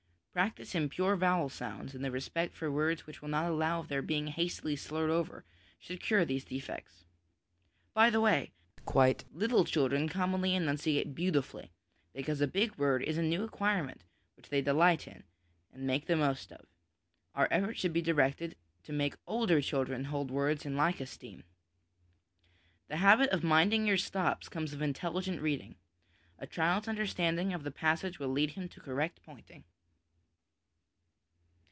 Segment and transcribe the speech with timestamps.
[0.33, 3.89] Practice in pure vowel sounds, and the respect for words which will not allow of
[3.89, 5.43] their being hastily slurred over,
[5.77, 7.03] should cure these defects.
[7.93, 8.53] By the way,
[8.85, 11.73] quite little children commonly enunciate beautifully,
[12.13, 14.05] because a big word is a new acquirement
[14.37, 15.25] which they delight in
[15.73, 16.65] and make the most of;
[17.35, 21.43] our efforts should be directed to make older children hold words in like esteem.
[22.87, 25.75] The habit of' minding your stops' comes of intelli gent reading.
[26.39, 29.65] A child's understanding of the passage will lead him to correct pointing.